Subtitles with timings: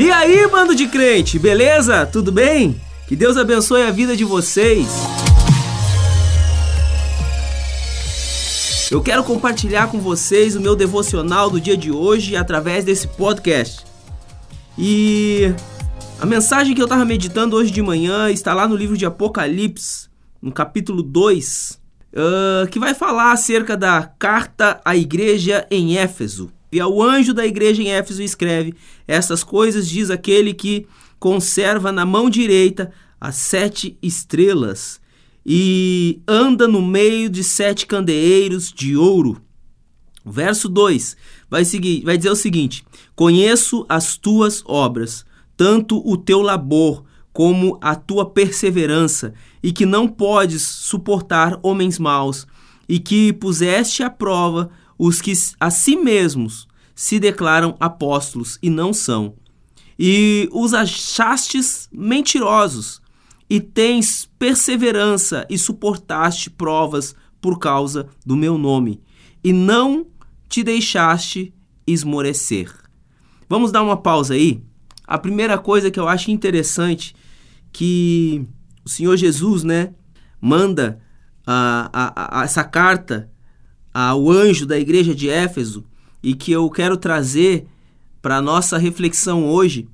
[0.00, 2.06] E aí, bando de crente, beleza?
[2.06, 2.80] Tudo bem?
[3.06, 4.88] Que Deus abençoe a vida de vocês.
[8.90, 13.84] Eu quero compartilhar com vocês o meu devocional do dia de hoje através desse podcast.
[14.78, 15.52] E
[16.18, 20.08] a mensagem que eu estava meditando hoje de manhã está lá no livro de Apocalipse,
[20.40, 21.78] no capítulo 2,
[22.14, 26.50] uh, que vai falar acerca da carta à igreja em Éfeso.
[26.72, 28.74] E ao anjo da igreja em Éfeso escreve:
[29.06, 30.86] Essas coisas diz aquele que
[31.18, 35.00] conserva na mão direita as sete estrelas
[35.44, 39.42] e anda no meio de sete candeeiros de ouro.
[40.24, 41.16] Verso 2
[41.48, 42.84] vai, seguir, vai dizer o seguinte:
[43.16, 45.24] Conheço as tuas obras,
[45.56, 52.46] tanto o teu labor como a tua perseverança, e que não podes suportar homens maus,
[52.88, 54.70] e que puseste à prova
[55.02, 59.34] os que a si mesmos se declaram apóstolos e não são,
[59.98, 63.00] e os achastes mentirosos,
[63.48, 69.00] e tens perseverança e suportaste provas por causa do meu nome,
[69.42, 70.06] e não
[70.50, 71.54] te deixaste
[71.86, 72.70] esmorecer.
[73.48, 74.62] Vamos dar uma pausa aí?
[75.06, 77.16] A primeira coisa que eu acho interessante
[77.72, 78.46] que
[78.84, 79.94] o Senhor Jesus, né,
[80.38, 81.00] manda
[81.46, 83.30] a, a, a, essa carta
[83.92, 85.84] ao anjo da igreja de Éfeso
[86.22, 87.66] e que eu quero trazer
[88.22, 89.88] para nossa reflexão hoje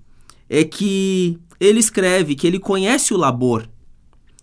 [0.48, 3.68] é que ele escreve que ele conhece o labor,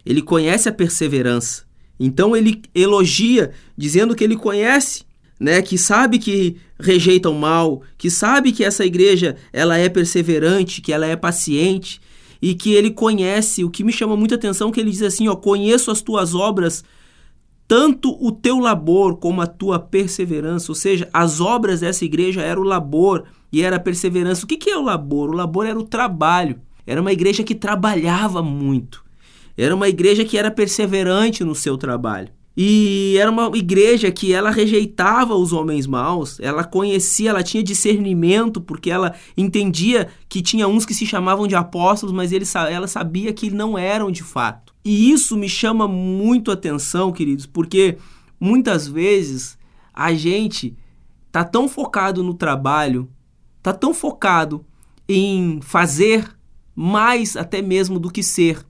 [0.05, 1.63] ele conhece a perseverança.
[1.99, 5.03] Então ele elogia dizendo que ele conhece,
[5.39, 10.81] né, que sabe que rejeita o mal, que sabe que essa igreja ela é perseverante,
[10.81, 12.01] que ela é paciente
[12.41, 13.63] e que ele conhece.
[13.63, 16.33] O que me chama muita atenção é que ele diz assim, ó, conheço as tuas
[16.33, 16.83] obras
[17.73, 22.61] tanto o teu labor como a tua perseverança, ou seja, as obras dessa igreja era
[22.61, 24.45] o labor e era a perseverança.
[24.45, 25.31] O que, que é o labor?
[25.31, 26.61] O labor era o trabalho.
[26.85, 29.03] Era uma igreja que trabalhava muito.
[29.57, 32.29] Era uma igreja que era perseverante no seu trabalho.
[32.55, 38.61] E era uma igreja que ela rejeitava os homens maus, ela conhecia, ela tinha discernimento,
[38.61, 43.33] porque ela entendia que tinha uns que se chamavam de apóstolos, mas ele, ela sabia
[43.33, 44.72] que não eram de fato.
[44.83, 47.97] E isso me chama muito atenção, queridos, porque
[48.39, 49.57] muitas vezes
[49.93, 50.75] a gente
[51.31, 53.09] tá tão focado no trabalho,
[53.61, 54.65] tá tão focado
[55.07, 56.29] em fazer
[56.75, 58.65] mais até mesmo do que ser.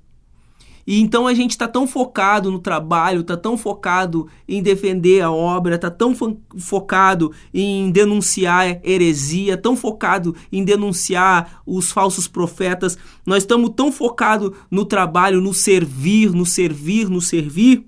[0.86, 5.32] E então a gente está tão focado no trabalho, está tão focado em defender a
[5.32, 12.98] obra, está tão fo focado em denunciar heresia, tão focado em denunciar os falsos profetas.
[13.26, 17.86] Nós estamos tão focados no trabalho, no servir, no servir, no servir.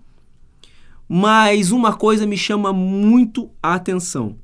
[1.08, 4.38] Mas uma coisa me chama muito a atenção.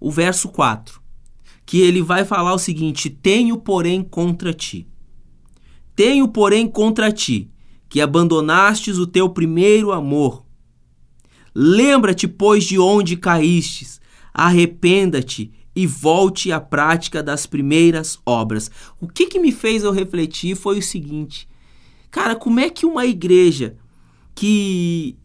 [0.00, 1.00] O verso 4,
[1.64, 4.88] que ele vai falar o seguinte: Tenho, porém, contra ti
[5.94, 7.50] tenho, porém, contra ti,
[7.88, 10.44] que abandonastes o teu primeiro amor.
[11.54, 14.00] Lembra-te, pois, de onde caístes,
[14.32, 18.70] arrependa-te e volte à prática das primeiras obras.
[19.00, 21.48] O que, que me fez eu refletir foi o seguinte:
[22.10, 23.76] cara, como é que uma igreja
[24.34, 25.16] que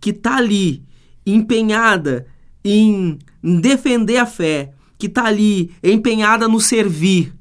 [0.00, 0.84] que está ali
[1.24, 2.26] empenhada
[2.64, 7.34] em defender a fé, que está ali empenhada no servir,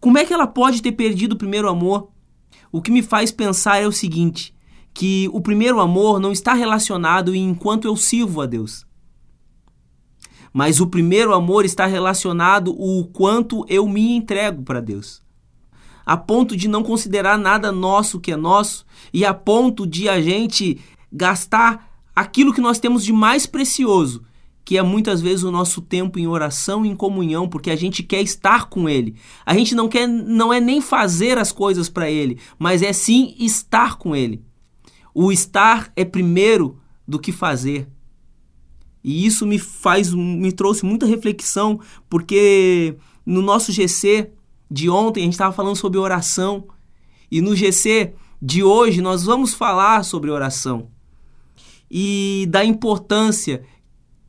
[0.00, 2.10] como é que ela pode ter perdido o primeiro amor?
[2.76, 4.54] O que me faz pensar é o seguinte:
[4.92, 8.84] que o primeiro amor não está relacionado em enquanto eu sirvo a Deus.
[10.52, 15.22] Mas o primeiro amor está relacionado o quanto eu me entrego para Deus.
[16.04, 20.20] A ponto de não considerar nada nosso que é nosso e a ponto de a
[20.20, 20.78] gente
[21.10, 24.22] gastar aquilo que nós temos de mais precioso
[24.66, 28.02] que é muitas vezes o nosso tempo em oração e em comunhão, porque a gente
[28.02, 29.14] quer estar com ele.
[29.46, 33.36] A gente não quer não é nem fazer as coisas para ele, mas é sim
[33.38, 34.42] estar com ele.
[35.14, 37.86] O estar é primeiro do que fazer.
[39.04, 41.78] E isso me faz me trouxe muita reflexão,
[42.10, 44.32] porque no nosso GC
[44.68, 46.66] de ontem a gente estava falando sobre oração,
[47.30, 50.88] e no GC de hoje nós vamos falar sobre oração
[51.90, 53.62] e da importância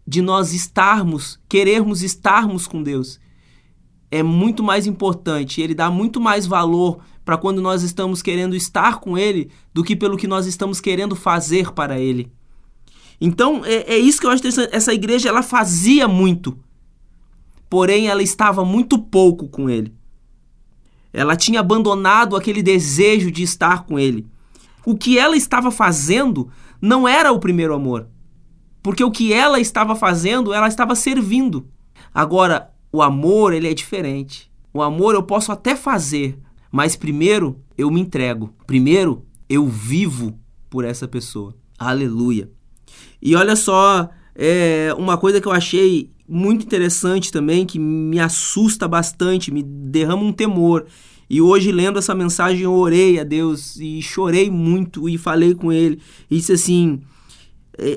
[0.07, 3.19] de nós estarmos, querermos estarmos com Deus,
[4.09, 5.61] é muito mais importante.
[5.61, 9.97] Ele dá muito mais valor para quando nós estamos querendo estar com Ele do que
[9.97, 12.31] pelo que nós estamos querendo fazer para Ele.
[13.19, 14.73] Então é, é isso que eu acho interessante.
[14.73, 16.57] Essa igreja ela fazia muito,
[17.69, 19.93] porém ela estava muito pouco com Ele.
[21.11, 24.25] Ela tinha abandonado aquele desejo de estar com Ele.
[24.85, 26.49] O que ela estava fazendo
[26.81, 28.07] não era o primeiro amor.
[28.87, 31.67] Porque o que ela estava fazendo, ela estava servindo.
[32.13, 34.49] Agora, o amor, ele é diferente.
[34.73, 36.39] O amor eu posso até fazer,
[36.71, 38.53] mas primeiro eu me entrego.
[38.65, 40.39] Primeiro eu vivo
[40.69, 41.53] por essa pessoa.
[41.77, 42.49] Aleluia.
[43.21, 48.87] E olha só, é uma coisa que eu achei muito interessante também, que me assusta
[48.87, 50.85] bastante, me derrama um temor.
[51.29, 55.73] E hoje, lendo essa mensagem, eu orei a Deus e chorei muito e falei com
[55.73, 55.99] ele.
[56.31, 57.01] E disse assim: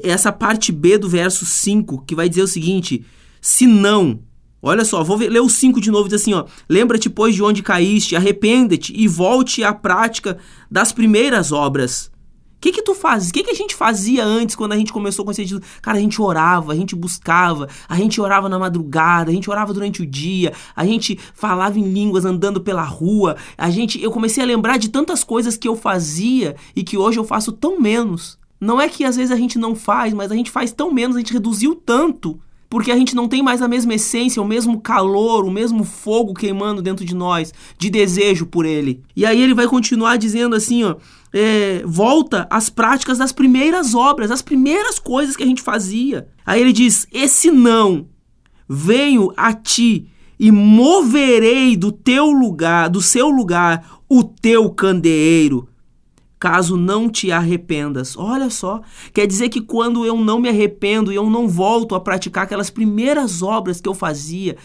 [0.03, 3.05] essa parte B do verso 5, que vai dizer o seguinte:
[3.41, 4.21] se não.
[4.63, 6.45] Olha só, vou ler o 5 de novo, diz assim, ó.
[6.69, 10.37] Lembra-te, pois, de onde caíste, arrepende-te e volte à prática
[10.71, 12.11] das primeiras obras.
[12.57, 13.31] O que que tu fazes?
[13.31, 15.63] O que que a gente fazia antes quando a gente começou com esse sentido?
[15.81, 19.73] Cara, a gente orava, a gente buscava, a gente orava na madrugada, a gente orava
[19.73, 24.43] durante o dia, a gente falava em línguas andando pela rua, a gente, eu comecei
[24.43, 28.39] a lembrar de tantas coisas que eu fazia e que hoje eu faço tão menos.
[28.61, 31.17] Não é que às vezes a gente não faz, mas a gente faz tão menos,
[31.17, 32.39] a gente reduziu tanto
[32.71, 36.33] porque a gente não tem mais a mesma essência, o mesmo calor, o mesmo fogo
[36.33, 39.03] queimando dentro de nós, de desejo por ele.
[39.17, 40.95] E aí ele vai continuar dizendo assim, ó,
[41.33, 46.29] é, volta às práticas das primeiras obras, as primeiras coisas que a gente fazia.
[46.47, 48.07] Aí ele diz: Esse não,
[48.69, 50.07] venho a ti
[50.39, 55.69] e moverei do teu lugar, do seu lugar, o teu candeeiro
[56.41, 58.17] caso não te arrependas.
[58.17, 58.81] Olha só,
[59.13, 62.71] quer dizer que quando eu não me arrependo e eu não volto a praticar aquelas
[62.71, 64.57] primeiras obras que eu fazia,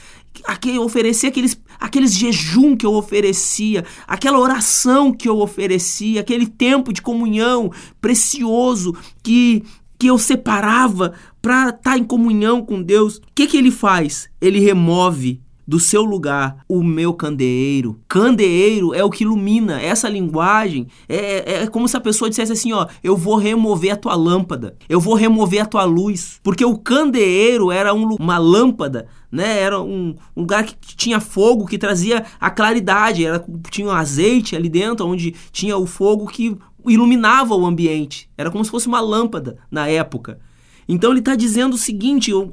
[0.46, 6.94] aquele, oferecer aqueles, aqueles jejum que eu oferecia, aquela oração que eu oferecia, aquele tempo
[6.94, 7.70] de comunhão
[8.00, 9.62] precioso que
[9.98, 13.16] que eu separava para estar tá em comunhão com Deus.
[13.16, 14.30] O que que ele faz?
[14.42, 18.00] Ele remove do seu lugar o meu candeeiro.
[18.08, 19.82] Candeeiro é o que ilumina.
[19.82, 23.94] Essa linguagem é, é, é, como se a pessoa dissesse assim: ó, eu vou remover
[23.94, 26.40] a tua lâmpada, eu vou remover a tua luz.
[26.44, 29.60] Porque o candeeiro era um, uma lâmpada, né?
[29.60, 34.56] Era um, um, lugar que tinha fogo, que trazia a claridade, era, tinha um azeite
[34.56, 38.30] ali dentro, onde tinha o fogo que iluminava o ambiente.
[38.38, 40.40] Era como se fosse uma lâmpada na época.
[40.88, 42.48] Então ele está dizendo o seguinte: o,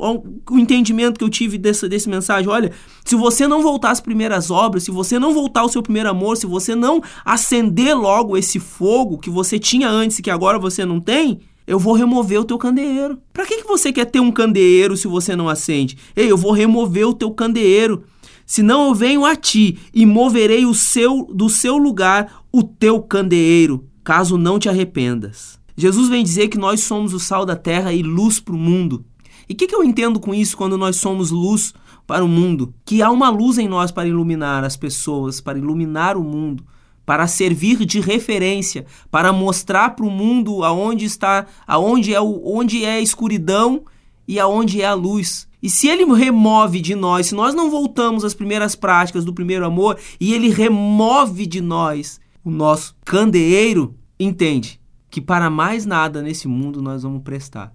[0.50, 2.73] o, entendimento que eu tive dessa, desse mensagem: olha,
[3.05, 6.37] se você não voltar às primeiras obras, se você não voltar ao seu primeiro amor,
[6.37, 10.84] se você não acender logo esse fogo que você tinha antes e que agora você
[10.84, 13.19] não tem, eu vou remover o teu candeeiro.
[13.32, 15.96] Para que, que você quer ter um candeeiro se você não acende?
[16.17, 18.05] Ei, eu vou remover o teu candeeiro.
[18.44, 23.87] Senão eu venho a ti e moverei o seu do seu lugar o teu candeeiro,
[24.05, 25.62] caso não te arrependas.
[25.77, 29.05] Jesus vem dizer que nós somos o sal da terra e luz para o mundo.
[29.49, 31.75] E o que, que eu entendo com isso quando nós somos luz
[32.07, 32.75] para o mundo?
[32.85, 36.65] Que há uma luz em nós para iluminar as pessoas, para iluminar o mundo,
[37.05, 42.85] para servir de referência, para mostrar para o mundo aonde está, aonde é, o, onde
[42.85, 43.83] é a escuridão
[44.27, 45.49] e aonde é a luz.
[45.63, 49.65] E se ele remove de nós, se nós não voltamos às primeiras práticas do primeiro
[49.65, 54.81] amor e ele remove de nós o nosso candeeiro, entende?
[55.12, 57.70] Que para mais nada nesse mundo nós vamos prestar.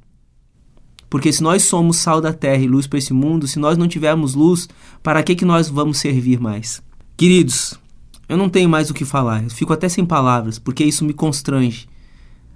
[1.07, 3.87] Porque se nós somos sal da terra e luz para esse mundo, se nós não
[3.87, 4.67] tivermos luz,
[5.03, 6.81] para que, que nós vamos servir mais?
[7.15, 7.79] Queridos,
[8.27, 11.13] eu não tenho mais o que falar, eu fico até sem palavras, porque isso me
[11.13, 11.87] constrange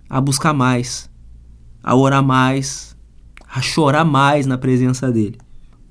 [0.10, 1.08] a buscar mais,
[1.84, 2.98] a orar mais,
[3.48, 5.38] a chorar mais na presença dele.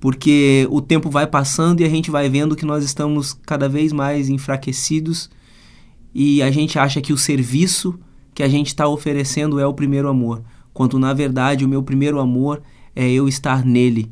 [0.01, 3.93] Porque o tempo vai passando e a gente vai vendo que nós estamos cada vez
[3.93, 5.31] mais enfraquecidos
[6.13, 7.97] e a gente acha que o serviço
[8.35, 12.19] que a gente está oferecendo é o primeiro amor, quando na verdade o meu primeiro
[12.19, 12.63] amor
[12.95, 14.11] é eu estar nele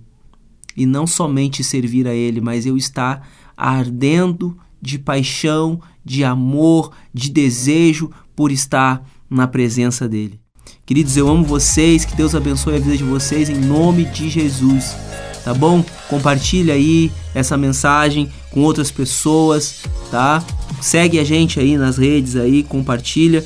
[0.76, 7.30] e não somente servir a ele, mas eu estar ardendo de paixão, de amor, de
[7.30, 10.38] desejo por estar na presença dele.
[10.86, 14.96] Queridos, eu amo vocês, que Deus abençoe a vida de vocês em nome de Jesus.
[15.44, 15.84] Tá bom?
[16.08, 20.44] Compartilha aí essa mensagem com outras pessoas, tá?
[20.80, 23.44] Segue a gente aí nas redes aí, compartilha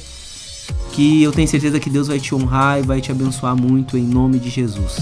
[0.92, 4.02] que eu tenho certeza que Deus vai te honrar e vai te abençoar muito em
[4.02, 4.96] nome de Jesus.